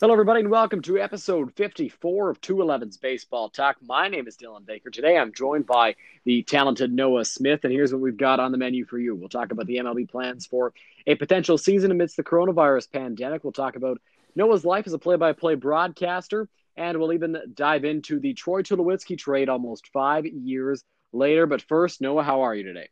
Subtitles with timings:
[0.00, 3.78] Hello, everybody, and welcome to episode 54 of 211's Baseball Talk.
[3.82, 4.90] My name is Dylan Baker.
[4.90, 8.58] Today I'm joined by the talented Noah Smith, and here's what we've got on the
[8.58, 9.16] menu for you.
[9.16, 10.72] We'll talk about the MLB plans for
[11.08, 13.42] a potential season amidst the coronavirus pandemic.
[13.42, 14.00] We'll talk about
[14.36, 18.62] Noah's life as a play by play broadcaster, and we'll even dive into the Troy
[18.62, 21.46] Tulowitzki trade almost five years later.
[21.46, 22.88] But first, Noah, how are you today?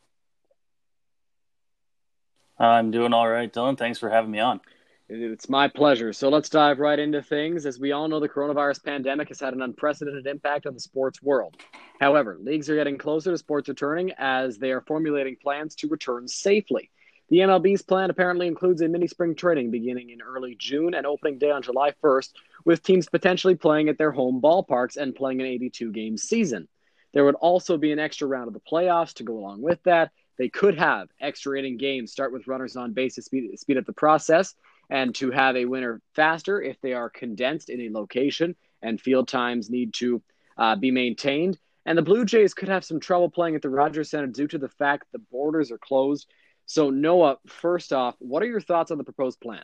[2.59, 3.79] I'm doing all right, Dylan.
[3.79, 4.61] Thanks for having me on.
[5.09, 6.13] It's my pleasure.
[6.13, 7.65] So let's dive right into things.
[7.65, 11.23] As we all know, the coronavirus pandemic has had an unprecedented impact on the sports
[11.23, 11.57] world.
[12.01, 16.27] However, leagues are getting closer to sports returning as they are formulating plans to return
[16.27, 16.91] safely.
[17.29, 21.39] The MLB's plan apparently includes a mini spring training beginning in early June and opening
[21.39, 22.31] day on July 1st,
[22.65, 26.67] with teams potentially playing at their home ballparks and playing an 82 game season.
[27.15, 30.11] There would also be an extra round of the playoffs to go along with that.
[30.37, 33.87] They could have extra inning games start with runners on base to speed, speed up
[33.87, 34.55] the process
[34.91, 39.29] and to have a winner faster if they are condensed in a location and field
[39.29, 40.23] times need to
[40.57, 41.59] uh, be maintained.
[41.85, 44.59] And the Blue Jays could have some trouble playing at the Rogers Center due to
[44.59, 46.29] the fact the borders are closed.
[46.67, 49.63] So, Noah, first off, what are your thoughts on the proposed plan?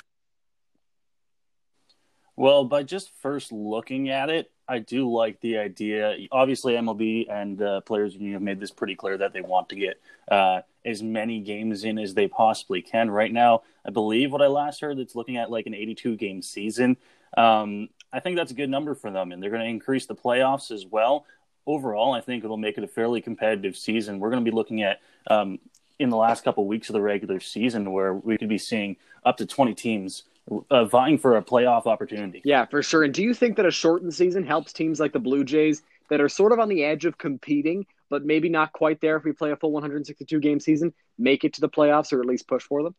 [2.42, 6.16] Well, by just first looking at it, I do like the idea.
[6.32, 9.76] Obviously, MLB and uh, players union have made this pretty clear that they want to
[9.76, 13.12] get uh, as many games in as they possibly can.
[13.12, 16.42] Right now, I believe what I last heard, it's looking at like an 82 game
[16.42, 16.96] season.
[17.36, 20.16] Um, I think that's a good number for them, and they're going to increase the
[20.16, 21.26] playoffs as well.
[21.64, 24.18] Overall, I think it'll make it a fairly competitive season.
[24.18, 25.60] We're going to be looking at um,
[26.00, 29.36] in the last couple weeks of the regular season where we could be seeing up
[29.36, 30.24] to 20 teams
[30.70, 32.42] uh, vying for a playoff opportunity.
[32.44, 33.04] Yeah, for sure.
[33.04, 36.20] And do you think that a shortened season helps teams like the Blue Jays that
[36.20, 39.32] are sort of on the edge of competing, but maybe not quite there if we
[39.32, 42.62] play a full 162 game season, make it to the playoffs or at least push
[42.62, 42.94] for them?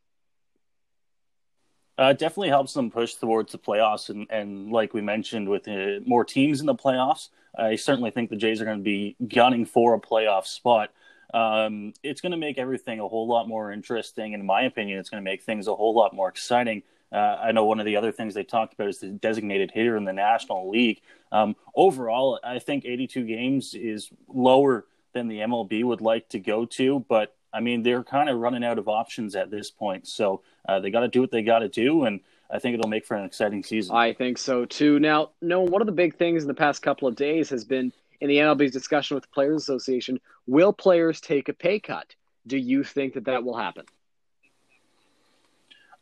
[1.97, 5.99] Uh, definitely helps them push towards the playoffs, and, and like we mentioned, with uh,
[6.07, 9.65] more teams in the playoffs, I certainly think the Jays are going to be gunning
[9.65, 10.89] for a playoff spot.
[11.35, 14.33] Um, it's going to make everything a whole lot more interesting.
[14.33, 16.81] In my opinion, it's going to make things a whole lot more exciting.
[17.13, 19.95] Uh, I know one of the other things they talked about is the designated hitter
[19.95, 21.01] in the National League.
[21.31, 26.65] Um, overall, I think 82 games is lower than the MLB would like to go
[26.65, 30.07] to, but I mean, they're kind of running out of options at this point.
[30.07, 32.19] So uh, they got to do what they got to do, and
[32.49, 33.95] I think it'll make for an exciting season.
[33.95, 34.99] I think so too.
[34.99, 37.93] Now, Noah, one of the big things in the past couple of days has been
[38.21, 42.15] in the MLB's discussion with the Players Association will players take a pay cut?
[42.47, 43.85] Do you think that that will happen?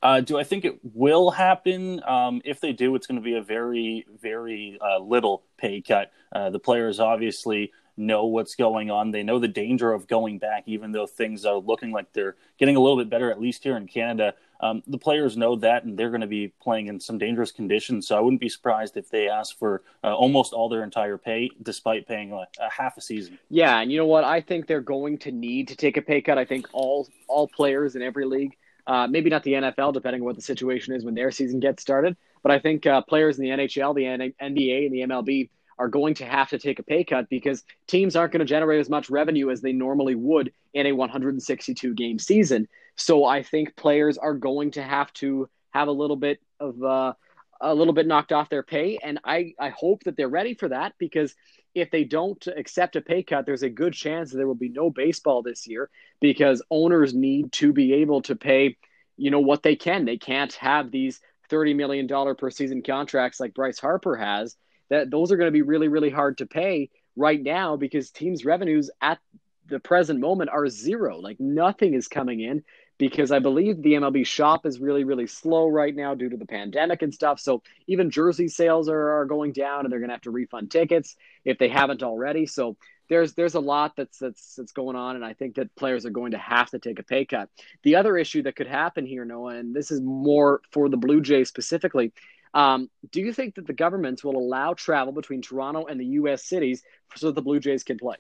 [0.02, 2.02] Uh, do I think it will happen?
[2.04, 6.12] Um, if they do, it's going to be a very, very uh, little pay cut.
[6.32, 9.12] Uh, the players obviously know what's going on.
[9.12, 12.76] They know the danger of going back, even though things are looking like they're getting
[12.76, 14.34] a little bit better, at least here in Canada.
[14.60, 18.08] Um, the players know that, and they're going to be playing in some dangerous conditions.
[18.08, 21.50] So I wouldn't be surprised if they ask for uh, almost all their entire pay,
[21.62, 23.40] despite paying a, a half a season.
[23.50, 24.24] Yeah, and you know what?
[24.24, 26.38] I think they're going to need to take a pay cut.
[26.38, 28.56] I think all all players in every league
[28.88, 31.82] uh, maybe not the NFL, depending on what the situation is when their season gets
[31.82, 32.16] started.
[32.44, 36.14] But I think uh, players in the NHL, the NBA, and the MLB are going
[36.16, 39.10] to have to take a pay cut because teams aren't going to generate as much
[39.10, 42.68] revenue as they normally would in a 162 game season.
[42.96, 47.14] So I think players are going to have to have a little bit of uh,
[47.60, 50.70] a little bit knocked off their pay, and I I hope that they're ready for
[50.70, 51.36] that because
[51.74, 54.70] if they don't accept a pay cut, there's a good chance that there will be
[54.70, 55.90] no baseball this year
[56.20, 58.78] because owners need to be able to pay,
[59.18, 60.06] you know, what they can.
[60.06, 64.56] They can't have these $30 million per season contracts like Bryce Harper has.
[64.90, 68.44] That those are going to be really, really hard to pay right now because teams'
[68.44, 69.20] revenues at
[69.68, 71.20] the present moment are zero.
[71.20, 72.64] Like nothing is coming in
[73.02, 76.46] because I believe the MLB shop is really, really slow right now due to the
[76.46, 77.40] pandemic and stuff.
[77.40, 80.70] So even jersey sales are, are going down and they're going to have to refund
[80.70, 82.46] tickets if they haven't already.
[82.46, 82.78] So
[83.10, 86.12] there's there's a lot that's that's that's going on, and I think that players are
[86.12, 87.50] going to have to take a pay cut.
[87.82, 91.22] The other issue that could happen here, Noah, and this is more for the Blue
[91.22, 92.14] Jays specifically.
[92.54, 96.46] Um, do you think that the governments will allow travel between Toronto and the U.S.
[96.46, 96.84] cities
[97.16, 98.18] so that the Blue Jays can play?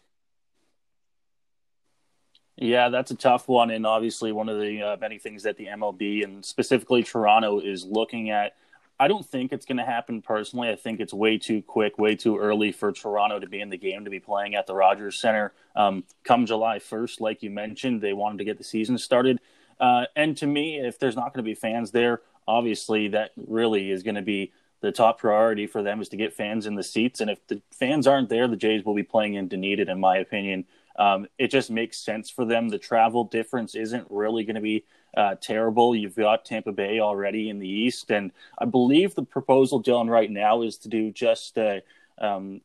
[2.62, 5.66] Yeah, that's a tough one, and obviously one of the uh, many things that the
[5.66, 8.56] MLB and specifically Toronto is looking at.
[9.00, 10.70] I don't think it's going to happen personally.
[10.70, 13.80] I think it's way too quick, way too early for Toronto to be in the
[13.80, 17.20] game to be playing at the Rogers Center um, come July 1st.
[17.20, 19.40] Like you mentioned, they wanted to get the season started.
[19.80, 23.90] Uh, and to me, if there's not going to be fans there, obviously that really
[23.90, 26.84] is going to be the top priority for them is to get fans in the
[26.84, 27.22] seats.
[27.22, 30.18] And if the fans aren't there, the Jays will be playing in Dunedin, in my
[30.18, 30.66] opinion.
[30.98, 32.70] Um, it just makes sense for them.
[32.70, 34.86] The travel difference isn't really going to be
[35.16, 35.96] uh, terrible.
[35.96, 40.30] You've got Tampa Bay already in the East, and I believe the proposal, Dylan, right
[40.30, 41.82] now is to do just a
[42.18, 42.62] um,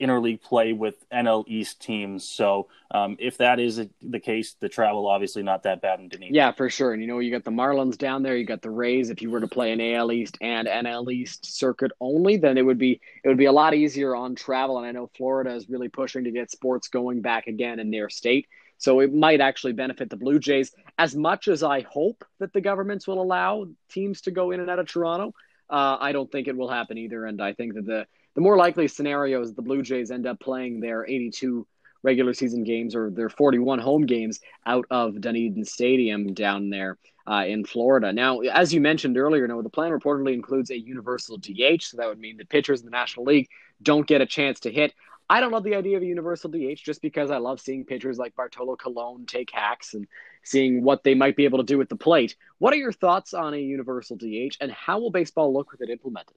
[0.00, 2.28] interleague play with NL East teams.
[2.28, 6.34] So um, if that is the case, the travel obviously not that bad in Dunedin.
[6.34, 6.92] Yeah, for sure.
[6.92, 9.10] And you know, you got the Marlins down there, you got the Rays.
[9.10, 12.62] If you were to play an AL East and NL East circuit only, then it
[12.62, 14.78] would be it would be a lot easier on travel.
[14.78, 18.10] And I know Florida is really pushing to get sports going back again in their
[18.10, 18.46] state.
[18.78, 22.60] So it might actually benefit the Blue Jays as much as I hope that the
[22.60, 25.32] governments will allow teams to go in and out of Toronto.
[25.68, 28.56] Uh, I don't think it will happen either, and I think that the the more
[28.56, 31.66] likely scenario is the Blue Jays end up playing their 82
[32.02, 37.44] regular season games or their 41 home games out of Dunedin Stadium down there uh,
[37.46, 38.12] in Florida.
[38.12, 42.06] Now, as you mentioned earlier, Noah, the plan reportedly includes a universal DH, so that
[42.06, 43.48] would mean the pitchers in the National League
[43.82, 44.92] don't get a chance to hit.
[45.28, 48.18] I don't love the idea of a universal DH just because I love seeing pitchers
[48.18, 50.06] like Bartolo Colon take hacks and
[50.44, 52.36] seeing what they might be able to do at the plate.
[52.58, 55.90] What are your thoughts on a universal DH and how will baseball look with it
[55.90, 56.36] implemented?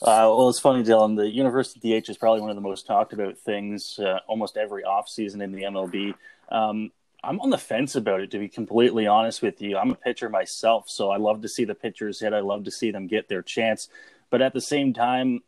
[0.00, 1.16] Uh, well, it's funny, Dylan.
[1.16, 4.84] The universal DH is probably one of the most talked about things uh, almost every
[4.84, 6.14] offseason in the MLB.
[6.50, 6.92] Um,
[7.24, 9.76] I'm on the fence about it, to be completely honest with you.
[9.76, 12.32] I'm a pitcher myself, so I love to see the pitchers hit.
[12.32, 13.88] I love to see them get their chance.
[14.30, 15.40] But at the same time,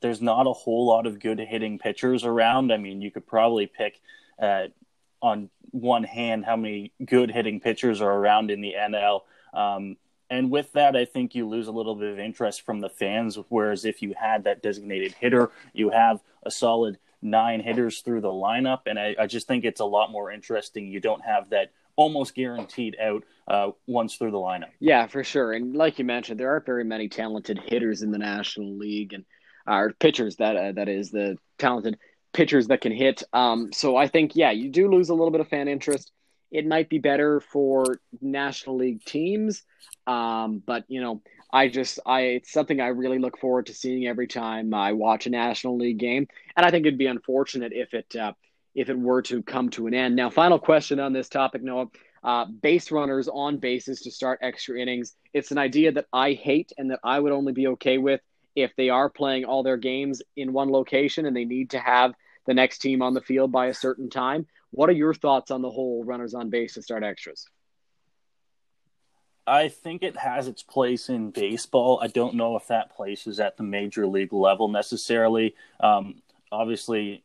[0.00, 2.72] there's not a whole lot of good hitting pitchers around.
[2.72, 4.00] I mean, you could probably pick
[4.40, 4.64] uh,
[5.22, 9.20] on one hand how many good hitting pitchers are around in the NL.
[9.54, 9.96] Um,
[10.32, 13.38] and with that, I think you lose a little bit of interest from the fans.
[13.48, 18.28] Whereas if you had that designated hitter, you have a solid nine hitters through the
[18.28, 18.80] lineup.
[18.86, 20.88] And I, I just think it's a lot more interesting.
[20.88, 24.70] You don't have that almost guaranteed out uh, once through the lineup.
[24.80, 25.52] Yeah, for sure.
[25.52, 29.24] And like you mentioned, there aren't very many talented hitters in the National League and
[29.66, 31.98] uh, pitchers that uh, that is the talented
[32.32, 33.22] pitchers that can hit.
[33.32, 36.10] Um, so I think yeah, you do lose a little bit of fan interest.
[36.52, 39.64] It might be better for National League teams
[40.06, 41.22] um, but you know,
[41.52, 45.26] I just I it's something I really look forward to seeing every time I watch
[45.26, 46.26] a National League game,
[46.56, 48.32] and I think it'd be unfortunate if it uh,
[48.74, 50.16] if it were to come to an end.
[50.16, 51.86] Now, final question on this topic, Noah.
[52.24, 55.16] Uh, base runners on bases to start extra innings.
[55.34, 58.20] It's an idea that I hate and that I would only be okay with
[58.54, 62.12] if they are playing all their games in one location and they need to have
[62.46, 64.46] the next team on the field by a certain time.
[64.72, 67.46] What are your thoughts on the whole runners on base to start extras?
[69.46, 72.00] I think it has its place in baseball.
[72.02, 75.54] I don't know if that place is at the major league level necessarily.
[75.80, 77.22] Um, obviously,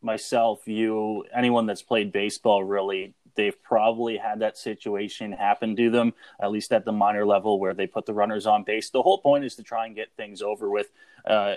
[0.00, 6.14] myself, you, anyone that's played baseball really, they've probably had that situation happen to them,
[6.40, 8.88] at least at the minor level where they put the runners on base.
[8.88, 10.90] The whole point is to try and get things over with
[11.26, 11.56] uh,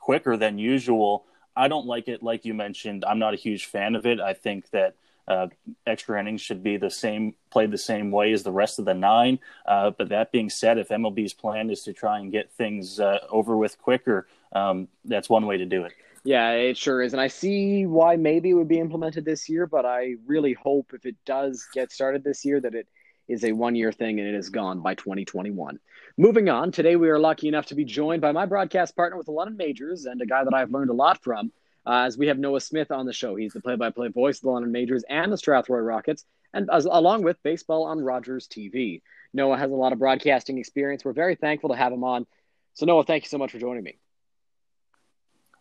[0.00, 1.26] quicker than usual.
[1.58, 3.04] I don't like it, like you mentioned.
[3.04, 4.20] I'm not a huge fan of it.
[4.20, 4.94] I think that
[5.26, 5.48] uh,
[5.86, 8.94] extra innings should be the same, played the same way as the rest of the
[8.94, 9.40] nine.
[9.66, 13.18] Uh, but that being said, if MLB's plan is to try and get things uh,
[13.28, 15.92] over with quicker, um, that's one way to do it.
[16.24, 17.12] Yeah, it sure is.
[17.12, 20.92] And I see why maybe it would be implemented this year, but I really hope
[20.94, 22.86] if it does get started this year that it
[23.28, 25.78] is a one year thing and it is gone by 2021.
[26.16, 29.26] Moving on, today we are lucky enough to be joined by my broadcast partner with
[29.26, 31.52] the London Majors and a guy that I've learned a lot from
[31.86, 33.36] uh, as we have Noah Smith on the show.
[33.36, 37.22] He's the play-by-play voice of the London Majors and the Strathroy Rockets, and as, along
[37.22, 39.02] with baseball on Rogers TV.
[39.32, 41.04] Noah has a lot of broadcasting experience.
[41.04, 42.26] We're very thankful to have him on.
[42.74, 43.98] So Noah, thank you so much for joining me.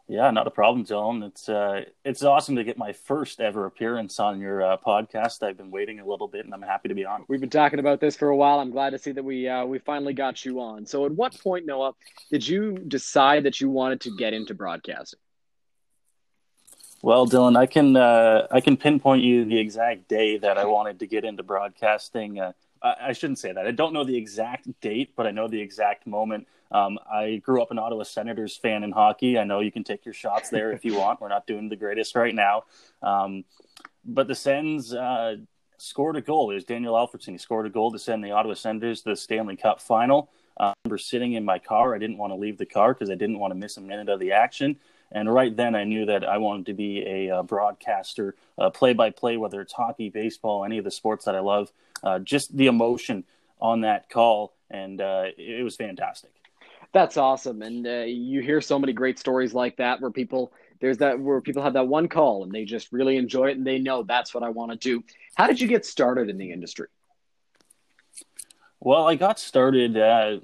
[0.10, 1.28] Yeah, not a problem, Dylan.
[1.28, 5.44] It's uh, it's awesome to get my first ever appearance on your uh, podcast.
[5.44, 7.26] I've been waiting a little bit, and I'm happy to be on.
[7.28, 8.60] We've been talking about this for a while.
[8.60, 10.86] I'm glad to see that we uh, we finally got you on.
[10.86, 11.92] So, at what point, Noah,
[12.32, 15.20] did you decide that you wanted to get into broadcasting?
[17.02, 21.00] Well, Dylan, I can uh, I can pinpoint you the exact day that I wanted
[21.00, 22.40] to get into broadcasting.
[22.40, 23.68] Uh, I, I, shouldn't say that.
[23.68, 26.48] I don't know the exact date, but I know the exact moment.
[26.72, 29.38] Um, I grew up an Ottawa Senators fan in hockey.
[29.38, 31.22] I know you can take your shots there if you want.
[31.22, 32.64] We're not doing the greatest right now,
[33.02, 33.46] um,
[34.06, 35.38] but the Sens uh,
[35.78, 36.52] scored a goal.
[36.52, 37.32] It was Daniel Alfredsson.
[37.32, 40.30] He scored a goal to send the Ottawa Senators to the Stanley Cup final.
[40.60, 41.94] Uh, I remember sitting in my car.
[41.94, 44.10] I didn't want to leave the car because I didn't want to miss a minute
[44.10, 44.78] of the action.
[45.12, 48.36] And right then, I knew that I wanted to be a, uh, broadcaster,
[48.74, 51.72] play by play, whether it's hockey, baseball, any of the sports that I love.
[52.04, 53.24] Uh, just the emotion
[53.60, 56.32] on that call, and uh, it was fantastic.
[56.94, 60.98] That's awesome, and uh, you hear so many great stories like that where people there's
[61.00, 63.80] that where people have that one call and they just really enjoy it and they
[63.80, 65.04] know that's what I want to do.
[65.36, 66.88] How did you get started in the industry?
[68.80, 69.98] Well, I got started.
[69.98, 70.40] Uh,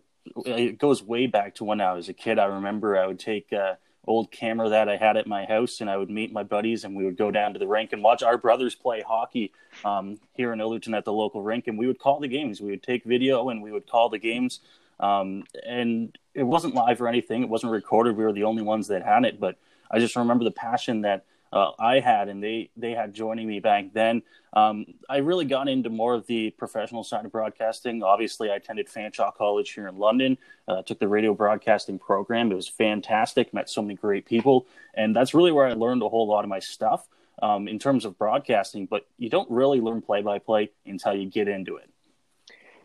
[0.45, 2.39] it goes way back to when I was a kid.
[2.39, 5.89] I remember I would take uh, old camera that I had at my house, and
[5.89, 8.23] I would meet my buddies, and we would go down to the rink and watch
[8.23, 9.51] our brothers play hockey
[9.85, 12.59] um, here in Ilderton at the local rink, and we would call the games.
[12.59, 14.61] We would take video and we would call the games.
[15.03, 18.15] Um, and it wasn't live or anything; it wasn't recorded.
[18.15, 19.57] We were the only ones that had it, but
[19.91, 23.59] I just remember the passion that uh, I had and they they had joining me
[23.59, 24.23] back then.
[24.53, 28.01] Um, I really got into more of the professional side of broadcasting.
[28.01, 30.37] Obviously, I attended Fanshawe College here in London.
[30.67, 32.51] Uh, took the radio broadcasting program.
[32.51, 33.53] It was fantastic.
[33.53, 36.49] Met so many great people, and that's really where I learned a whole lot of
[36.49, 37.07] my stuff
[37.41, 38.87] um, in terms of broadcasting.
[38.87, 41.89] But you don't really learn play by play until you get into it.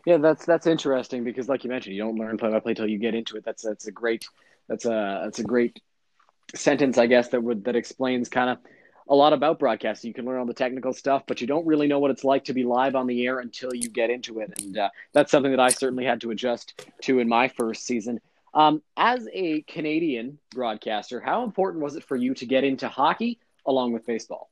[0.09, 2.87] Yeah, that's that's interesting because, like you mentioned, you don't learn play by play until
[2.87, 3.45] you get into it.
[3.45, 4.27] That's that's a great
[4.67, 5.83] that's a that's a great
[6.55, 8.57] sentence, I guess, that would that explains kind of
[9.07, 10.07] a lot about broadcasting.
[10.07, 12.45] You can learn all the technical stuff, but you don't really know what it's like
[12.45, 15.51] to be live on the air until you get into it, and uh, that's something
[15.51, 18.19] that I certainly had to adjust to in my first season.
[18.55, 23.37] Um, as a Canadian broadcaster, how important was it for you to get into hockey
[23.63, 24.49] along with baseball?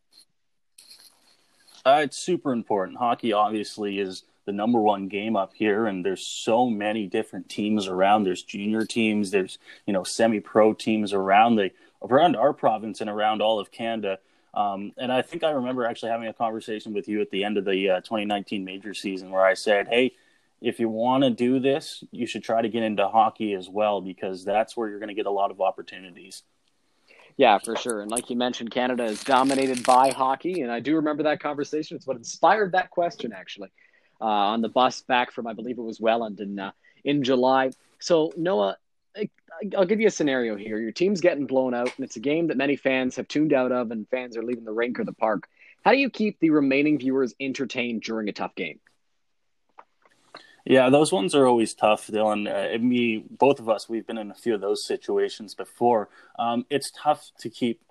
[1.83, 2.99] Uh, it's super important.
[2.99, 7.85] Hockey obviously is the number one game up here and there's so many different teams
[7.85, 11.69] around there's junior teams there's you know semi-pro teams around the
[12.01, 14.17] around our province and around all of canada
[14.53, 17.57] um, and i think i remember actually having a conversation with you at the end
[17.57, 20.13] of the uh, 2019 major season where i said hey
[20.61, 23.99] if you want to do this you should try to get into hockey as well
[23.99, 26.43] because that's where you're going to get a lot of opportunities
[27.39, 28.01] yeah, for sure.
[28.01, 30.61] And like you mentioned, Canada is dominated by hockey.
[30.61, 31.95] And I do remember that conversation.
[31.95, 33.69] It's what inspired that question, actually
[34.21, 36.71] uh, on the bus back from I believe it was Welland in uh,
[37.03, 37.71] in July.
[38.00, 38.77] So Noah,
[39.75, 40.77] I'll give you a scenario here.
[40.79, 43.71] Your team's getting blown out, and it's a game that many fans have tuned out
[43.71, 45.47] of, and fans are leaving the rink or the park.
[45.83, 48.79] How do you keep the remaining viewers entertained during a tough game?
[50.65, 52.45] Yeah, those ones are always tough, Dylan.
[52.45, 56.09] Uh, me, both of us, we've been in a few of those situations before.
[56.38, 57.81] Um, it's tough to keep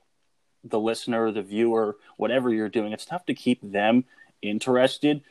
[0.63, 2.93] the listener, the viewer, whatever you're doing.
[2.93, 4.05] It's tough to keep them
[4.43, 5.23] interested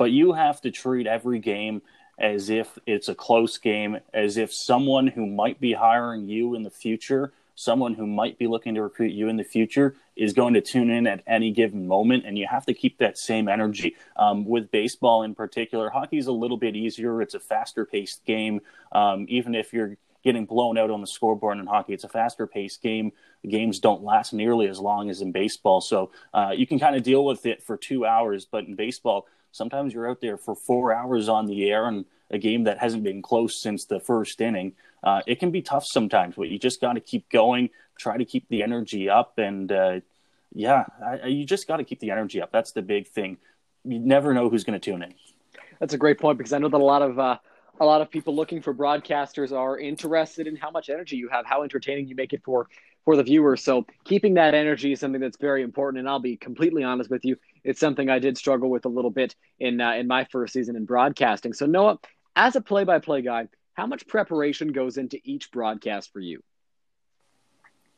[0.00, 1.82] but you have to treat every game
[2.18, 6.62] as if it's a close game, as if someone who might be hiring you in
[6.62, 10.54] the future, someone who might be looking to recruit you in the future, is going
[10.54, 12.24] to tune in at any given moment.
[12.24, 13.94] And you have to keep that same energy.
[14.16, 17.20] Um, with baseball in particular, hockey's a little bit easier.
[17.20, 18.62] It's a faster paced game.
[18.92, 22.46] Um, even if you're getting blown out on the scoreboard in hockey, it's a faster
[22.46, 23.12] paced game.
[23.42, 25.82] The games don't last nearly as long as in baseball.
[25.82, 28.46] So uh, you can kind of deal with it for two hours.
[28.46, 32.38] But in baseball, sometimes you're out there for four hours on the air and a
[32.38, 34.72] game that hasn't been close since the first inning.
[35.02, 38.24] Uh, it can be tough sometimes, but you just got to keep going, try to
[38.24, 40.00] keep the energy up, and uh,
[40.54, 42.52] yeah, I, you just got to keep the energy up.
[42.52, 43.38] That's the big thing.
[43.84, 45.14] You never know who's going to tune in.
[45.78, 47.38] That's a great point because I know that a lot of uh,
[47.80, 51.46] a lot of people looking for broadcasters are interested in how much energy you have,
[51.46, 52.68] how entertaining you make it for
[53.04, 53.56] for the viewer.
[53.56, 56.00] So keeping that energy is something that's very important.
[56.00, 59.10] And I'll be completely honest with you, it's something I did struggle with a little
[59.10, 61.52] bit in uh, in my first season in broadcasting.
[61.52, 61.98] So Noah,
[62.36, 66.42] as a play-by-play guy, how much preparation goes into each broadcast for you?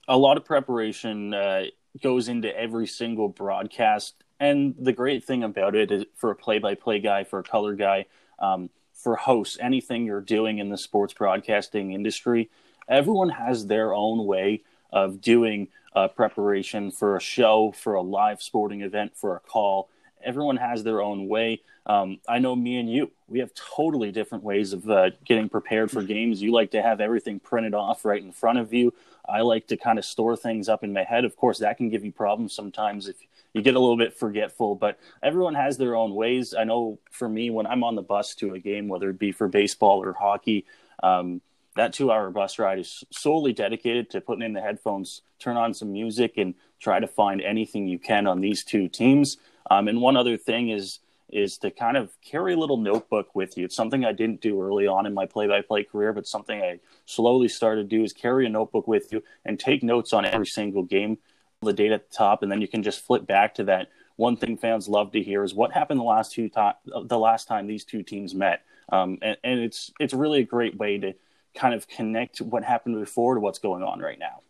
[0.09, 1.65] A lot of preparation uh,
[2.03, 7.01] goes into every single broadcast, and the great thing about it is for a play-by-play
[7.01, 8.07] guy, for a color guy,
[8.39, 12.51] um, for hosts, anything you're doing in the sports broadcasting industry,
[12.89, 18.43] everyone has their own way of doing uh, preparation for a show, for a live
[18.43, 19.89] sporting event, for a call.
[20.25, 21.61] Everyone has their own way.
[21.85, 25.91] Um, I know me and you, we have totally different ways of uh, getting prepared
[25.91, 26.41] for games.
[26.41, 28.95] You like to have everything printed off right in front of you.
[29.29, 31.25] I like to kind of store things up in my head.
[31.25, 33.17] Of course, that can give you problems sometimes if
[33.53, 36.55] you get a little bit forgetful, but everyone has their own ways.
[36.55, 39.33] I know for me, when I'm on the bus to a game, whether it be
[39.33, 40.65] for baseball or hockey,
[41.03, 41.41] um,
[41.77, 45.75] that two hour bus ride is solely dedicated to putting in the headphones, turn on
[45.75, 49.39] some music, and try to find anything you can on these two teams.
[49.71, 50.99] Um, and one other thing is
[51.31, 53.65] is to kind of carry a little notebook with you.
[53.65, 56.61] It's something I didn't do early on in my play by play career, but something
[56.61, 60.27] I slowly started to do is carry a notebook with you and take notes on
[60.27, 61.17] every single game,
[61.63, 63.89] the date at the top, and then you can just flip back to that.
[64.17, 67.49] One thing fans love to hear is what happened the last two to- the last
[67.49, 71.15] time these two teams met, um, and, and it's it's really a great way to
[71.55, 74.41] kind of connect what happened before to what's going on right now.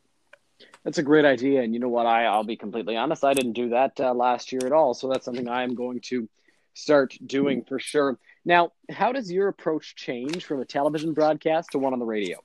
[0.84, 2.06] That's a great idea, and you know what?
[2.06, 3.24] I I'll be completely honest.
[3.24, 6.00] I didn't do that uh, last year at all, so that's something I am going
[6.02, 6.28] to
[6.74, 8.18] start doing for sure.
[8.44, 12.38] Now, how does your approach change from a television broadcast to one on the radio?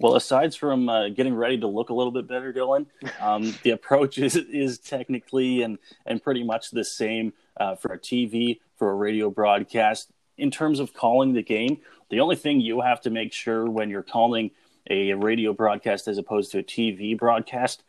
[0.00, 2.86] Well, aside from uh, getting ready to look a little bit better, Dylan,
[3.20, 7.98] um, the approach is is technically and and pretty much the same uh, for a
[7.98, 10.10] TV for a radio broadcast.
[10.36, 11.78] In terms of calling the game,
[12.10, 14.50] the only thing you have to make sure when you're calling
[14.90, 17.82] a radio broadcast as opposed to a TV broadcast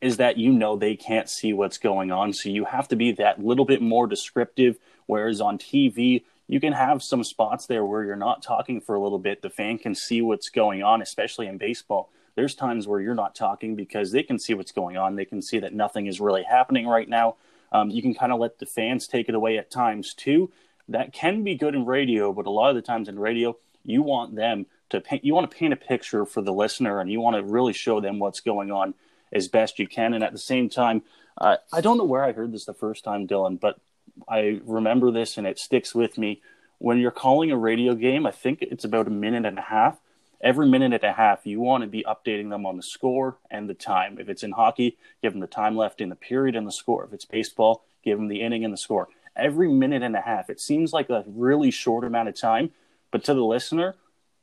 [0.00, 2.32] is that you know they can't see what's going on.
[2.32, 4.78] So you have to be that little bit more descriptive.
[5.06, 9.00] Whereas on TV, you can have some spots there where you're not talking for a
[9.00, 9.42] little bit.
[9.42, 12.10] The fan can see what's going on, especially in baseball.
[12.34, 15.14] There's times where you're not talking because they can see what's going on.
[15.14, 17.36] They can see that nothing is really happening right now.
[17.70, 20.50] Um, you can kind of let the fans take it away at times too.
[20.88, 24.02] That can be good in radio, but a lot of the times in radio, you
[24.02, 25.24] want them to paint.
[25.24, 28.00] You want to paint a picture for the listener, and you want to really show
[28.00, 28.94] them what's going on
[29.32, 30.14] as best you can.
[30.14, 31.02] And at the same time,
[31.38, 33.80] uh, I don't know where I heard this the first time, Dylan, but
[34.28, 36.42] I remember this and it sticks with me.
[36.78, 39.98] When you're calling a radio game, I think it's about a minute and a half.
[40.40, 43.70] Every minute and a half, you want to be updating them on the score and
[43.70, 44.18] the time.
[44.18, 47.04] If it's in hockey, give them the time left in the period and the score.
[47.04, 49.08] If it's baseball, give them the inning and the score.
[49.36, 50.50] Every minute and a half.
[50.50, 52.70] It seems like a really short amount of time,
[53.10, 53.94] but to the listener,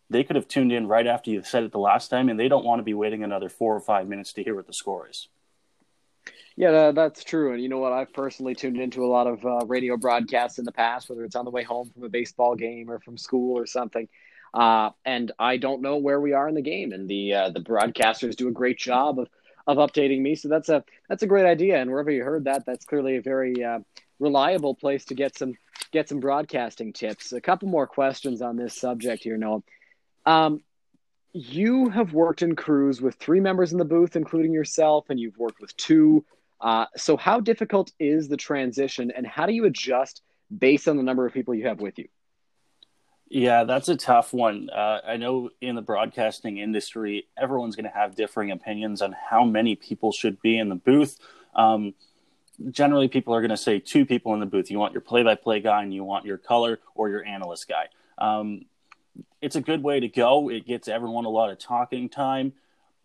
[0.10, 2.48] they could have tuned in right after you said it the last time, and they
[2.48, 5.08] don't want to be waiting another four or five minutes to hear what the score
[5.08, 5.28] is.
[6.56, 7.54] Yeah, that's true.
[7.54, 7.94] And you know what?
[7.94, 11.36] I've personally tuned into a lot of uh, radio broadcasts in the past, whether it's
[11.36, 14.10] on the way home from a baseball game or from school or something.
[14.54, 17.62] Uh, and I don't know where we are in the game, and the uh, the
[17.62, 19.30] broadcasters do a great job of
[19.68, 20.36] of updating me.
[20.36, 21.80] So that's a that's a great idea.
[21.80, 23.80] And wherever you heard that, that's clearly a very uh,
[24.20, 25.54] reliable place to get some
[25.92, 27.32] get some broadcasting tips.
[27.32, 29.64] A couple more questions on this subject here, Noah.
[30.26, 30.62] Um,
[31.34, 35.38] you have worked in crews with three members in the booth, including yourself, and you've
[35.38, 36.26] worked with two.
[36.60, 40.22] Uh, so, how difficult is the transition, and how do you adjust
[40.56, 42.08] based on the number of people you have with you?
[43.30, 44.72] Yeah, that's a tough one.
[44.72, 49.44] Uh, I know in the broadcasting industry, everyone's going to have differing opinions on how
[49.44, 51.20] many people should be in the booth.
[51.54, 51.94] Um,
[52.72, 54.70] generally, people are going to say two people in the booth.
[54.70, 57.68] You want your play by play guy, and you want your color or your analyst
[57.68, 57.88] guy.
[58.18, 58.66] Um,
[59.42, 60.50] it's a good way to go.
[60.50, 62.54] It gets everyone a lot of talking time.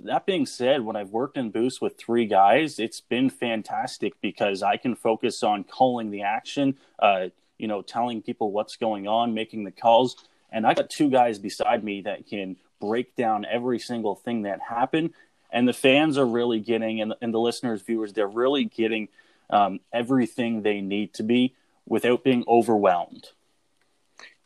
[0.00, 4.62] That being said, when I've worked in booths with three guys, it's been fantastic because
[4.62, 9.34] I can focus on calling the action, uh, you know, telling people what's going on,
[9.34, 10.16] making the calls.
[10.50, 14.60] And I got two guys beside me that can break down every single thing that
[14.60, 15.10] happened.
[15.50, 19.08] And the fans are really getting, and, and the listeners, viewers, they're really getting
[19.50, 21.54] um, everything they need to be
[21.86, 23.28] without being overwhelmed.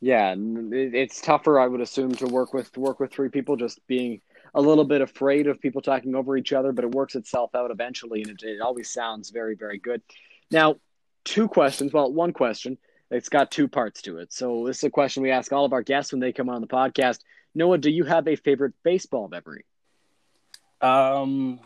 [0.00, 3.56] Yeah, it's tougher, I would assume, to work with to work with three people.
[3.56, 4.20] Just being
[4.54, 7.70] a little bit afraid of people talking over each other, but it works itself out
[7.70, 10.00] eventually, and it, it always sounds very, very good.
[10.50, 10.76] Now,
[11.24, 11.92] two questions.
[11.92, 12.78] Well, one question.
[13.11, 14.32] It's got two parts to it.
[14.32, 16.61] So this is a question we ask all of our guests when they come on
[16.61, 17.20] the podcast.
[17.54, 19.64] Noah, do you have a favorite baseball memory?
[20.80, 21.61] Um,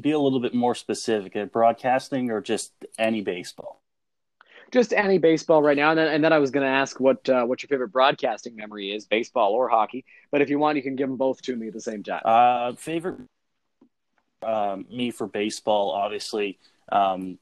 [0.00, 1.36] be a little bit more specific.
[1.36, 3.80] At broadcasting or just any baseball?
[4.70, 5.90] just any baseball right now.
[5.90, 8.56] And then, and then I was going to ask what uh, what your favorite broadcasting
[8.56, 10.04] memory is, baseball or hockey.
[10.30, 12.22] But if you want, you can give them both to me at the same time.
[12.24, 13.20] Uh, favorite
[14.42, 16.58] um, me for baseball, obviously.
[16.90, 17.38] Um,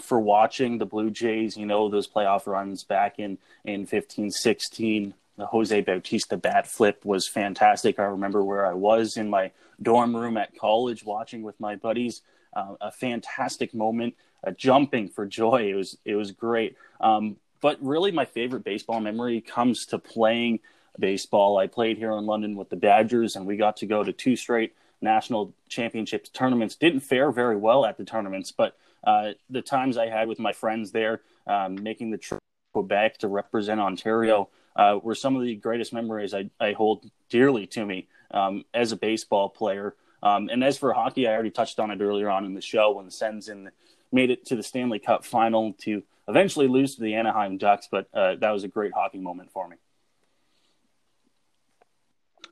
[0.00, 5.14] for watching the Blue Jays, you know, those playoff runs back in, in 15, 16,
[5.36, 7.98] the Jose Bautista bat flip was fantastic.
[8.00, 12.22] I remember where I was in my dorm room at college watching with my buddies.
[12.54, 14.14] Uh, a fantastic moment
[14.56, 15.70] jumping for joy.
[15.70, 16.76] It was it was great.
[17.00, 20.60] Um, but really, my favorite baseball memory comes to playing
[20.98, 21.58] baseball.
[21.58, 24.36] I played here in London with the Badgers, and we got to go to two
[24.36, 26.76] straight national championships tournaments.
[26.76, 30.52] Didn't fare very well at the tournaments, but uh, the times I had with my
[30.52, 35.42] friends there, um, making the trip to Quebec to represent Ontario, uh, were some of
[35.42, 39.94] the greatest memories I, I hold dearly to me um, as a baseball player.
[40.22, 42.92] Um, and as for hockey, I already touched on it earlier on in the show
[42.92, 43.70] when the Sens in
[44.12, 48.08] made it to the Stanley Cup final to eventually lose to the Anaheim Ducks, but
[48.14, 49.76] uh, that was a great hockey moment for me.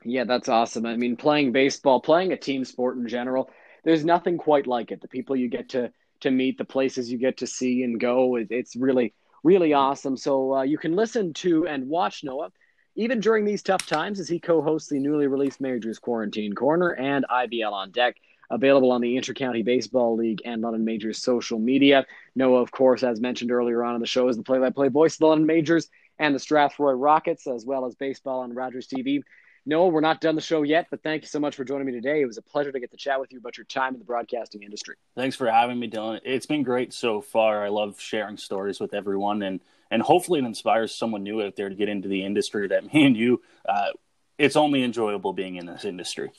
[0.03, 0.85] Yeah, that's awesome.
[0.85, 3.49] I mean, playing baseball, playing a team sport in general,
[3.85, 5.01] there's nothing quite like it.
[5.01, 8.35] The people you get to to meet, the places you get to see and go,
[8.35, 10.15] it, it's really really awesome.
[10.17, 12.51] So uh, you can listen to and watch Noah
[12.95, 17.25] even during these tough times as he co-hosts the newly released Majors Quarantine Corner and
[17.29, 18.17] IBL on Deck
[18.49, 22.05] available on the Intercounty Baseball League and London Majors social media.
[22.35, 24.89] Noah, of course, as mentioned earlier on in the show, is the play by play
[24.89, 28.87] voice of the London Majors and the Strathroy Rockets, as well as baseball on Rogers
[28.87, 29.23] TV.
[29.65, 31.93] Noah, we're not done the show yet, but thank you so much for joining me
[31.93, 32.21] today.
[32.21, 34.05] It was a pleasure to get to chat with you about your time in the
[34.05, 34.95] broadcasting industry.
[35.15, 36.19] Thanks for having me, Dylan.
[36.25, 37.63] It's been great so far.
[37.63, 39.61] I love sharing stories with everyone, and
[39.93, 43.05] and hopefully it inspires someone new out there to get into the industry that me
[43.05, 43.41] and you.
[43.69, 43.91] Uh,
[44.39, 46.31] it's only enjoyable being in this industry.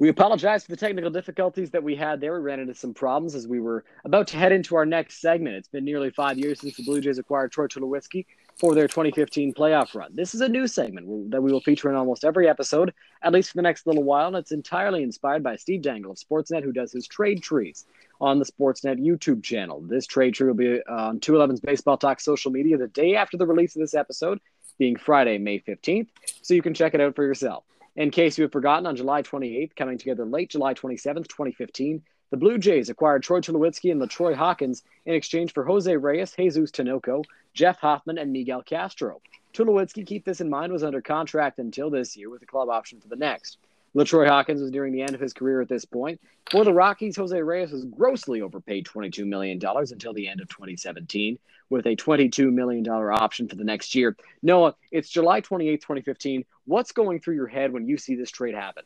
[0.00, 2.32] We apologize for the technical difficulties that we had there.
[2.32, 5.54] We ran into some problems as we were about to head into our next segment.
[5.54, 8.24] It's been nearly five years since the Blue Jays acquired Troy Tulowitzki
[8.56, 10.10] for their 2015 playoff run.
[10.14, 13.50] This is a new segment that we will feature in almost every episode, at least
[13.50, 16.72] for the next little while, and it's entirely inspired by Steve Dangle of Sportsnet, who
[16.72, 17.84] does his trade trees
[18.20, 19.80] on the Sportsnet YouTube channel.
[19.80, 23.36] This trade tree will be uh, on 211's Baseball Talk social media the day after
[23.36, 24.40] the release of this episode,
[24.78, 26.08] being Friday, May 15th,
[26.42, 27.64] so you can check it out for yourself.
[27.96, 32.36] In case you have forgotten, on July 28th, coming together late July 27th, 2015, the
[32.36, 37.22] Blue Jays acquired Troy Tulowitzki and LaTroy Hawkins in exchange for Jose Reyes, Jesus Tinoco,
[37.52, 39.20] Jeff Hoffman, and Miguel Castro.
[39.52, 43.00] Tulowitzki, keep this in mind, was under contract until this year with a club option
[43.00, 43.58] for the next.
[43.96, 46.20] LaTroy Hawkins was nearing the end of his career at this point.
[46.50, 51.38] For the Rockies, Jose Reyes was grossly overpaid $22 million until the end of 2017,
[51.70, 54.16] with a $22 million option for the next year.
[54.42, 56.44] Noah, it's July 28, 2015.
[56.66, 58.84] What's going through your head when you see this trade happen?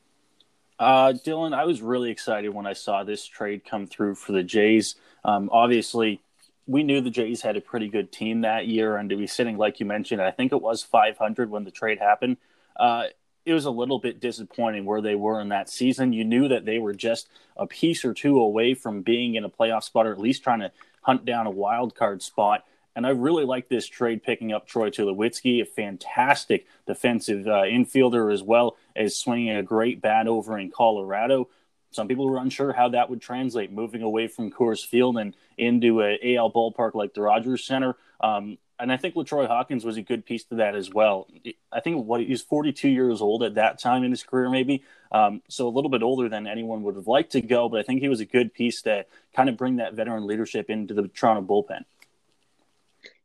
[0.79, 4.45] Uh, Dylan, I was really excited when I saw this trade come through for the
[4.45, 4.95] Jays.
[5.25, 6.23] Um, obviously,
[6.67, 9.57] we knew the Jays had a pretty good team that year, and to be sitting,
[9.57, 12.37] like you mentioned, I think it was 500 when the trade happened.
[12.79, 13.05] Uh,
[13.49, 16.13] it was a little bit disappointing where they were in that season.
[16.13, 19.49] You knew that they were just a piece or two away from being in a
[19.49, 22.65] playoff spot, or at least trying to hunt down a wild card spot.
[22.95, 28.33] And I really like this trade picking up Troy Tulowitzki, a fantastic defensive uh, infielder,
[28.33, 31.49] as well as swinging a great bat over in Colorado.
[31.91, 36.03] Some people were unsure how that would translate, moving away from Coors Field and into
[36.03, 37.97] a AL ballpark like the Rogers Center.
[38.21, 41.27] Um, and I think LaTroy Hawkins was a good piece to that as well.
[41.73, 44.85] I think what he's 42 years old at that time in his career, maybe.
[45.11, 47.83] Um, so a little bit older than anyone would have liked to go, but I
[47.83, 51.09] think he was a good piece to kind of bring that veteran leadership into the
[51.09, 51.85] Toronto bullpen.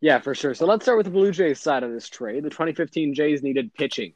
[0.01, 0.53] Yeah, for sure.
[0.53, 2.43] So let's start with the Blue Jays side of this trade.
[2.43, 4.13] The 2015 Jays needed pitching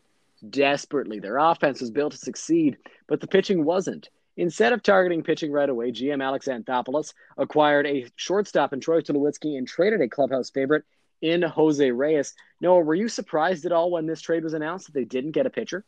[0.50, 1.20] desperately.
[1.20, 4.10] Their offense was built to succeed, but the pitching wasn't.
[4.38, 9.58] Instead of targeting pitching right away, GM Alex Anthopoulos acquired a shortstop in Troy Tulowitzki
[9.58, 10.84] and traded a clubhouse favorite
[11.22, 12.34] in Jose Reyes.
[12.62, 15.46] Noah, were you surprised at all when this trade was announced that they didn't get
[15.46, 15.86] a pitcher?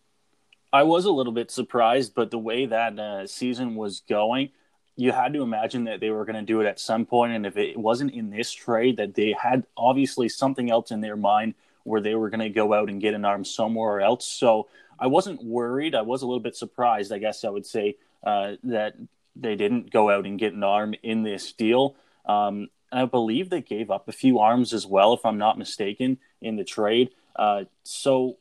[0.71, 4.49] I was a little bit surprised, but the way that uh, season was going,
[4.95, 7.45] you had to imagine that they were going to do it at some point, and
[7.45, 11.55] if it wasn't in this trade, that they had obviously something else in their mind
[11.83, 14.27] where they were going to go out and get an arm somewhere else.
[14.27, 14.67] So
[14.99, 15.95] I wasn't worried.
[15.95, 18.95] I was a little bit surprised, I guess I would say, uh, that
[19.35, 21.95] they didn't go out and get an arm in this deal.
[22.25, 26.17] Um, I believe they gave up a few arms as well, if I'm not mistaken,
[26.41, 27.09] in the trade.
[27.35, 28.37] Uh, so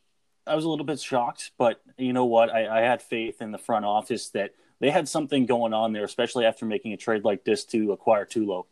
[0.46, 2.50] I was a little bit shocked, but you know what?
[2.50, 6.04] I, I had faith in the front office that– they had something going on there,
[6.04, 8.66] especially after making a trade like this to acquire Tulo.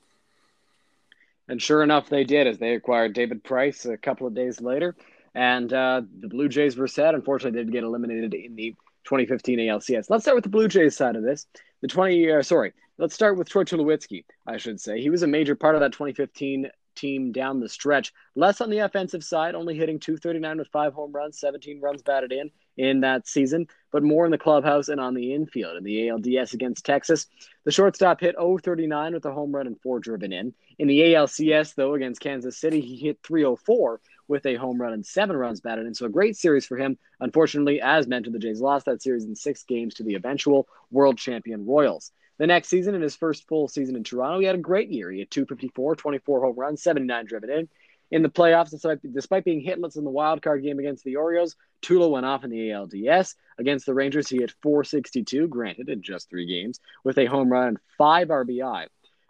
[1.48, 4.96] And sure enough, they did as they acquired David Price a couple of days later.
[5.34, 7.14] And uh, the Blue Jays were set.
[7.14, 10.10] Unfortunately, they did get eliminated in the 2015 ALCS.
[10.10, 11.46] Let's start with the Blue Jays side of this.
[11.82, 15.00] The 20, uh, sorry, let's start with Troy Tulowitzki, I should say.
[15.00, 18.12] He was a major part of that 2015 team down the stretch.
[18.34, 22.32] Less on the offensive side, only hitting 239 with five home runs, 17 runs batted
[22.32, 25.76] in in that season, but more in the clubhouse and on the infield.
[25.76, 27.26] In the ALDS against Texas,
[27.64, 30.54] the shortstop hit 039 with a home run and four driven in.
[30.78, 35.06] In the ALCS, though, against Kansas City, he hit 304 with a home run and
[35.06, 35.94] seven runs batted in.
[35.94, 36.98] So a great series for him.
[37.20, 41.16] Unfortunately, as mentioned, the Jays lost that series in six games to the eventual world
[41.16, 42.12] champion Royals.
[42.38, 45.10] The next season, in his first full season in Toronto, he had a great year.
[45.10, 47.68] He had 254, 24 home runs, 79 driven in.
[48.10, 52.10] In the playoffs, despite, being hitless in the wild card game against the Orioles, Tulo
[52.10, 53.34] went off in the ALDS.
[53.58, 57.68] Against the Rangers, he hit 462, granted in just three games, with a home run
[57.68, 58.86] and five RBI.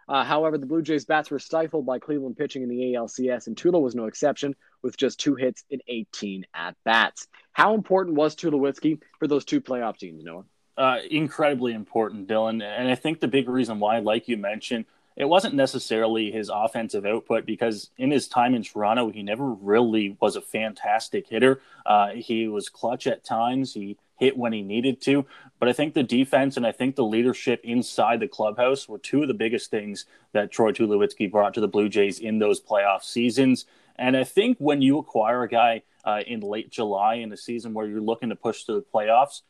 [0.09, 3.57] Uh, however, the Blue Jays' bats were stifled by Cleveland pitching in the ALCS, and
[3.57, 7.27] Tulo was no exception, with just two hits in 18 at bats.
[7.53, 10.45] How important was Tulowitzki for those two playoff teams, Noah?
[10.77, 12.63] Uh, incredibly important, Dylan.
[12.63, 14.85] And I think the big reason why, like you mentioned,
[15.15, 20.15] it wasn't necessarily his offensive output because in his time in Toronto, he never really
[20.21, 21.59] was a fantastic hitter.
[21.87, 23.73] Uh, he was clutch at times.
[23.73, 25.25] He hit when he needed to.
[25.59, 29.23] But I think the defense and I think the leadership inside the clubhouse were two
[29.23, 33.01] of the biggest things that Troy Tulowitzki brought to the Blue Jays in those playoff
[33.01, 33.65] seasons.
[33.95, 37.73] And I think when you acquire a guy uh, in late July in a season
[37.73, 39.41] where you're looking to push to the playoffs,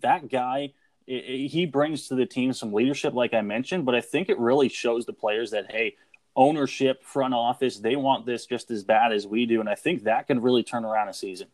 [0.00, 0.72] that guy–
[1.06, 4.38] it, he brings to the team some leadership, like I mentioned, but I think it
[4.38, 5.96] really shows the players that, hey,
[6.34, 9.60] ownership, front office, they want this just as bad as we do.
[9.60, 11.48] And I think that can really turn around a season.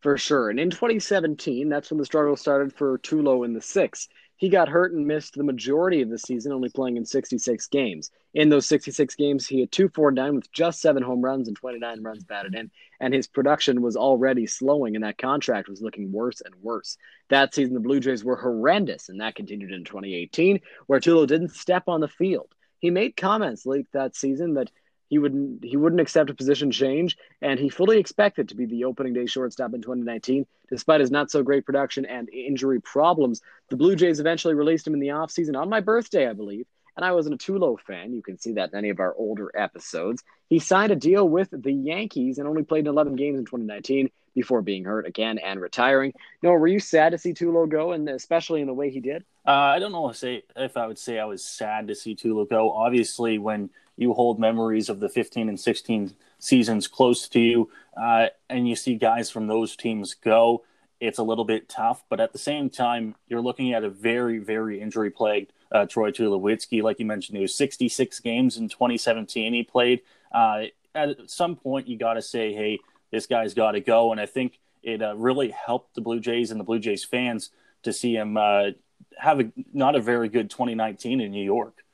[0.00, 0.48] For sure.
[0.48, 4.08] And in 2017, that's when the struggle started for Tulo in the six.
[4.36, 8.12] He got hurt and missed the majority of the season, only playing in 66 games.
[8.34, 12.22] In those 66 games, he had 249 with just seven home runs and 29 runs
[12.22, 16.54] batted in, and his production was already slowing, and that contract was looking worse and
[16.62, 16.96] worse.
[17.30, 21.56] That season, the Blue Jays were horrendous, and that continued in 2018, where Tulo didn't
[21.56, 22.54] step on the field.
[22.78, 24.70] He made comments late that season that
[25.08, 28.84] he wouldn't he wouldn't accept a position change, and he fully expected to be the
[28.84, 33.40] opening day shortstop in 2019, despite his not so great production and injury problems.
[33.70, 36.66] The Blue Jays eventually released him in the offseason on my birthday, I believe,
[36.96, 38.12] and I wasn't a Tulo fan.
[38.12, 40.22] You can see that in any of our older episodes.
[40.48, 44.10] He signed a deal with the Yankees and only played in 11 games in 2019
[44.34, 46.12] before being hurt again and retiring.
[46.42, 49.24] Noah, were you sad to see Tulo go, and especially in the way he did?
[49.46, 52.14] Uh, I don't know if, say, if I would say I was sad to see
[52.14, 52.70] Tulo go.
[52.70, 58.28] Obviously, when you hold memories of the 15 and 16 seasons close to you, uh,
[58.48, 60.64] and you see guys from those teams go,
[61.00, 62.04] it's a little bit tough.
[62.08, 66.10] But at the same time, you're looking at a very, very injury plagued uh, Troy
[66.10, 66.82] Tulowitzki.
[66.82, 70.00] Like you mentioned, he was 66 games in 2017 he played.
[70.32, 72.78] Uh, at some point, you got to say, hey,
[73.10, 74.12] this guy's got to go.
[74.12, 77.50] And I think it uh, really helped the Blue Jays and the Blue Jays fans
[77.82, 78.70] to see him uh,
[79.18, 81.84] have a, not a very good 2019 in New York.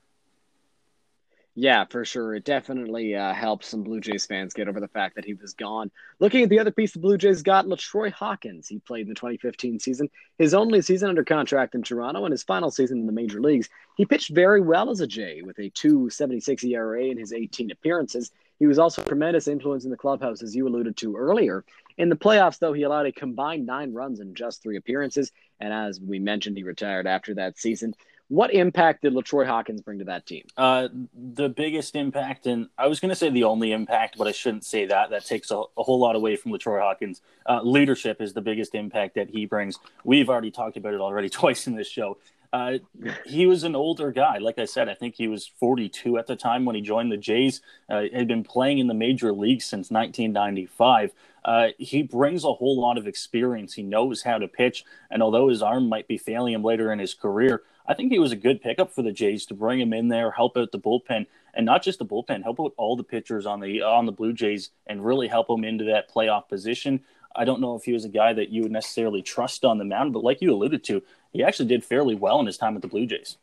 [1.57, 2.35] Yeah, for sure.
[2.35, 5.55] It definitely uh, helps some Blue Jays fans get over the fact that he was
[5.55, 5.93] gone.
[6.19, 8.67] Looking at the other piece the Blue Jays got, LaTroy Hawkins.
[8.67, 12.43] He played in the 2015 season, his only season under contract in Toronto, and his
[12.43, 13.69] final season in the major leagues.
[13.97, 18.33] He pitched very well as a Jay with a 2.76 ERA in his 18 appearances.
[18.59, 21.65] He was also a tremendous influence in the clubhouse, as you alluded to earlier.
[21.97, 25.73] In the playoffs, though, he allowed a combined nine runs in just three appearances, and
[25.73, 27.95] as we mentioned, he retired after that season.
[28.29, 30.47] What impact did LaTroy Hawkins bring to that team?
[30.57, 34.33] Uh, the biggest impact, and I was going to say the only impact, but I
[34.33, 35.11] shouldn't say that.
[35.11, 37.21] That takes a, a whole lot away from LaTroy Hawkins.
[37.47, 39.79] Uh, leadership is the biggest impact that he brings.
[40.05, 42.17] We've already talked about it already twice in this show.
[42.55, 42.79] Uh,
[43.27, 44.39] he was an older guy.
[44.39, 47.17] Like I said, I think he was 42 at the time when he joined the
[47.17, 47.61] Jays.
[47.91, 51.13] Uh, had been playing in the major leagues since 1995.
[51.45, 53.75] Uh, he brings a whole lot of experience.
[53.75, 57.01] He knows how to pitch, and although his arm might be failing him later in
[57.01, 59.93] his career, I think he was a good pickup for the Jays to bring him
[59.93, 63.05] in there, help out the bullpen, and not just the bullpen, help out all the
[63.05, 67.01] pitchers on the on the Blue Jays, and really help them into that playoff position.
[67.37, 69.85] I don't know if he was a guy that you would necessarily trust on the
[69.85, 72.83] mound, but like you alluded to, he actually did fairly well in his time at
[72.83, 73.37] the Blue Jays.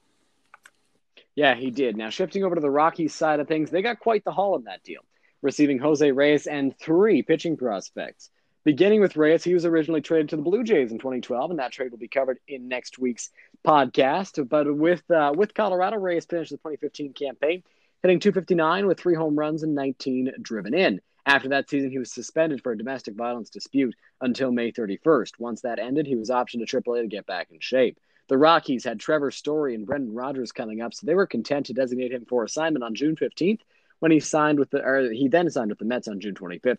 [1.36, 1.96] Yeah, he did.
[1.96, 4.64] Now shifting over to the Rockies side of things, they got quite the haul in
[4.64, 5.02] that deal,
[5.42, 8.30] receiving Jose Reyes and three pitching prospects.
[8.64, 11.72] Beginning with Reyes, he was originally traded to the Blue Jays in 2012, and that
[11.72, 13.32] trade will be covered in next week's
[13.66, 14.48] podcast.
[14.48, 17.64] But with uh, with Colorado, Reyes finished the 2015 campaign,
[18.02, 21.02] hitting 259 with three home runs and 19 driven in.
[21.26, 25.34] After that season, he was suspended for a domestic violence dispute until May 31st.
[25.38, 28.00] Once that ended, he was optioned to AAA to get back in shape.
[28.28, 31.74] The Rockies had Trevor Story and Brendan Rodgers coming up, so they were content to
[31.74, 33.60] designate him for assignment on June 15th
[34.00, 36.78] when he signed with the, or he then signed with the Mets on June 25th.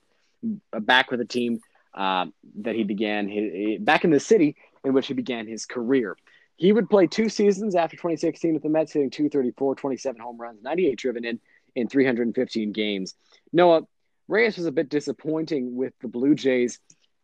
[0.72, 1.60] Back with the team
[1.94, 2.26] uh,
[2.62, 6.16] that he began his, back in the city in which he began his career.
[6.62, 10.62] He would play two seasons after 2016 with the Mets, hitting 234, 27 home runs,
[10.62, 11.40] 98 driven in
[11.74, 13.16] in 315 games.
[13.52, 13.82] Noah
[14.28, 16.78] Reyes was a bit disappointing with the Blue Jays.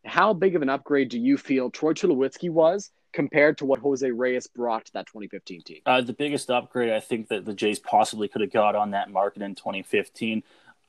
[0.04, 4.10] How big of an upgrade do you feel Troy Tulowitzki was compared to what Jose
[4.10, 5.82] Reyes brought to that 2015 team?
[5.86, 9.08] Uh, the biggest upgrade I think that the Jays possibly could have got on that
[9.08, 10.42] market in 2015.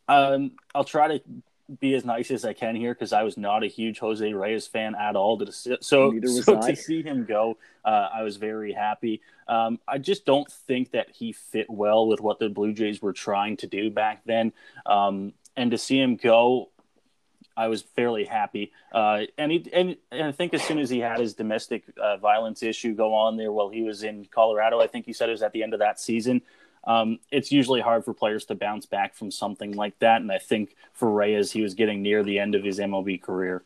[0.08, 1.24] Um, I'll try to
[1.80, 4.68] be as nice as I can here because I was not a huge Jose Reyes
[4.68, 5.38] fan at all.
[5.38, 9.22] To so so to see him go, uh, I was very happy.
[9.48, 13.14] Um, I just don't think that he fit well with what the Blue Jays were
[13.14, 14.54] trying to do back then.
[14.86, 16.70] Um, and to see him go,
[17.56, 18.72] I was fairly happy.
[18.92, 22.18] Uh, and he and, and, I think as soon as he had his domestic uh,
[22.18, 25.34] violence issue go on there while he was in Colorado, I think he said it
[25.34, 26.42] was at the end of that season
[26.86, 30.22] um, it's usually hard for players to bounce back from something like that.
[30.22, 33.64] And I think for Reyes, he was getting near the end of his MLB career.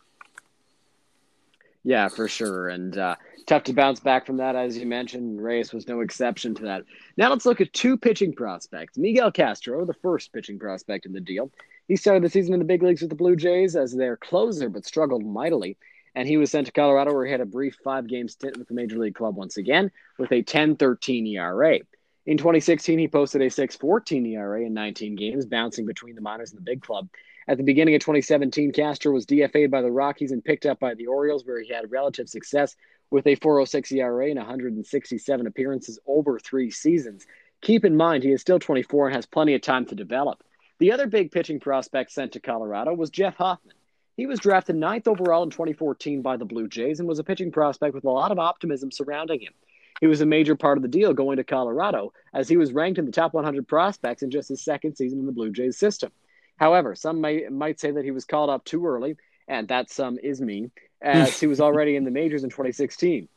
[1.84, 2.70] Yeah, for sure.
[2.70, 5.44] And uh, tough to bounce back from that, as you mentioned.
[5.44, 6.84] Reyes was no exception to that.
[7.18, 8.98] Now let's look at two pitching prospects.
[8.98, 11.52] Miguel Castro, the first pitching prospect in the deal.
[11.88, 14.70] He started the season in the big leagues with the Blue Jays as their closer,
[14.70, 15.78] but struggled mightily.
[16.16, 18.68] And he was sent to Colorado, where he had a brief five game stint with
[18.68, 21.80] the major league club once again, with a 10 13 ERA.
[22.26, 26.58] In 2016, he posted a 6.14 ERA in 19 games, bouncing between the minors and
[26.58, 27.10] the big club.
[27.50, 30.94] At the beginning of 2017, Castro was DFA'd by the Rockies and picked up by
[30.94, 32.78] the Orioles, where he had relative success
[33.12, 37.28] with a 4.06 ERA and 167 appearances over three seasons.
[37.62, 40.44] Keep in mind, he is still 24 and has plenty of time to develop.
[40.80, 43.76] The other big pitching prospect sent to Colorado was Jeff Hoffman.
[44.16, 47.52] He was drafted ninth overall in 2014 by the Blue Jays and was a pitching
[47.52, 49.54] prospect with a lot of optimism surrounding him.
[50.00, 53.00] He was a major part of the deal going to Colorado, as he was ranked
[53.00, 56.12] in the top 100 prospects in just his second season in the Blue Jays system.
[56.58, 59.16] However, some may, might say that he was called up too early,
[59.48, 63.28] and that some is me, as he was already in the majors in 2016.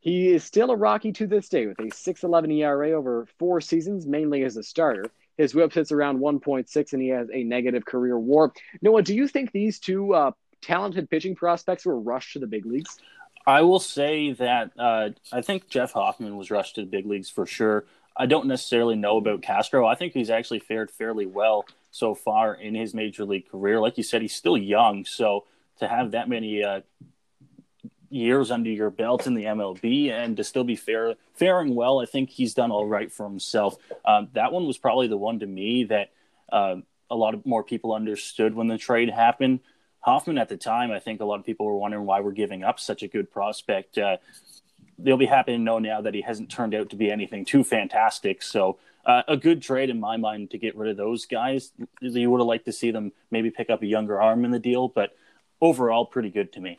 [0.00, 4.06] He is still a Rocky to this day with a 6.11 ERA over four seasons,
[4.06, 5.10] mainly as a starter.
[5.36, 8.52] His WHIP sits around 1.6, and he has a negative career WAR.
[8.80, 10.30] Noah, do you think these two uh,
[10.62, 12.98] talented pitching prospects were rushed to the big leagues?
[13.48, 17.30] I will say that uh, I think Jeff Hoffman was rushed to the big leagues
[17.30, 17.86] for sure.
[18.14, 19.86] I don't necessarily know about Castro.
[19.86, 23.80] I think he's actually fared fairly well so far in his major league career.
[23.80, 25.46] Like you said, he's still young, so
[25.78, 26.82] to have that many uh,
[28.10, 32.04] years under your belt in the MLB and to still be fair, faring well, I
[32.04, 33.78] think he's done all right for himself.
[34.04, 36.10] Um, that one was probably the one to me that
[36.52, 36.76] uh,
[37.08, 39.60] a lot of more people understood when the trade happened.
[40.08, 42.64] Hoffman at the time, I think a lot of people were wondering why we're giving
[42.64, 43.98] up such a good prospect.
[43.98, 44.16] Uh,
[44.98, 47.62] they'll be happy to know now that he hasn't turned out to be anything too
[47.62, 48.42] fantastic.
[48.42, 51.72] So, uh, a good trade in my mind to get rid of those guys.
[52.00, 54.58] You would have liked to see them maybe pick up a younger arm in the
[54.58, 55.16] deal, but
[55.60, 56.78] overall, pretty good to me.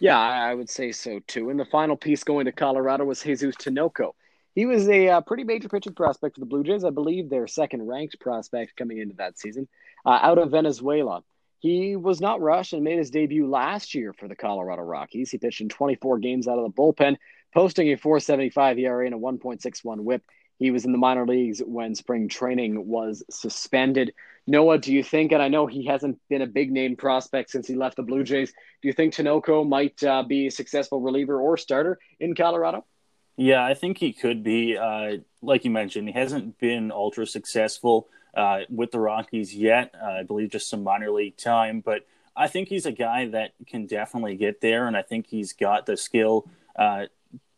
[0.00, 1.50] Yeah, I would say so too.
[1.50, 4.12] And the final piece going to Colorado was Jesus Tinoco.
[4.54, 6.84] He was a uh, pretty major pitching prospect for the Blue Jays.
[6.84, 9.68] I believe their second ranked prospect coming into that season
[10.06, 11.22] uh, out of Venezuela.
[11.64, 15.30] He was not rushed and made his debut last year for the Colorado Rockies.
[15.30, 17.16] He pitched in 24 games out of the bullpen,
[17.54, 20.22] posting a 475 ERA and a 1.61 WHIP.
[20.58, 24.12] He was in the minor leagues when spring training was suspended.
[24.46, 27.66] Noah, do you think, and I know he hasn't been a big name prospect since
[27.66, 31.40] he left the Blue Jays, do you think Tinoco might uh, be a successful reliever
[31.40, 32.84] or starter in Colorado?
[33.38, 34.76] Yeah, I think he could be.
[34.76, 39.94] Uh, like you mentioned, he hasn't been ultra successful uh, with the Rockies yet.
[40.00, 43.52] Uh, I believe just some minor league time, but I think he's a guy that
[43.66, 47.06] can definitely get there, and I think he's got the skill uh,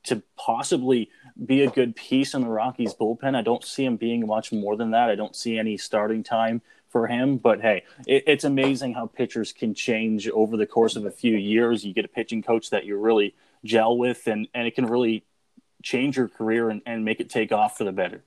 [0.05, 1.11] to possibly
[1.45, 3.35] be a good piece in the Rockies bullpen.
[3.35, 5.11] I don't see him being much more than that.
[5.11, 7.39] I don't see any starting time for him.
[7.39, 11.37] But hey, it, it's amazing how pitchers can change over the course of a few
[11.37, 11.85] years.
[11.85, 13.35] You get a pitching coach that you really
[13.65, 15.25] gel with, and, and it can really
[15.83, 18.23] change your career and, and make it take off for the better.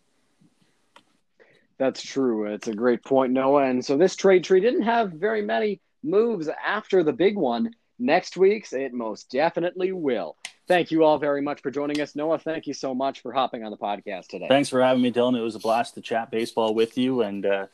[1.79, 2.45] That's true.
[2.53, 3.63] It's a great point, Noah.
[3.63, 7.71] And so this trade tree didn't have very many moves after the big one.
[7.97, 10.35] Next week's, it most definitely will.
[10.67, 12.15] Thank you all very much for joining us.
[12.15, 14.47] Noah, thank you so much for hopping on the podcast today.
[14.47, 15.37] Thanks for having me, Dylan.
[15.37, 17.21] It was a blast to chat baseball with you.
[17.21, 17.67] And uh,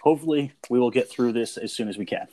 [0.00, 2.26] hopefully we will get through this as soon as we can.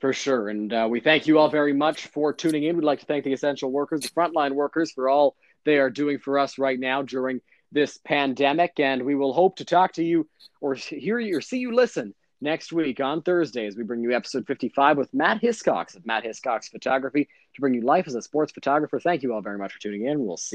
[0.00, 0.48] For sure.
[0.48, 2.76] And uh, we thank you all very much for tuning in.
[2.76, 6.18] We'd like to thank the essential workers, the frontline workers, for all they are doing
[6.18, 7.40] for us right now during
[7.74, 8.80] this pandemic.
[8.80, 10.26] And we will hope to talk to you
[10.60, 14.12] or hear you or see you listen next week on Thursday as we bring you
[14.12, 18.22] episode 55 with Matt Hiscox of Matt Hiscox Photography to bring you life as a
[18.22, 18.98] sports photographer.
[19.00, 20.24] Thank you all very much for tuning in.
[20.24, 20.52] We'll see.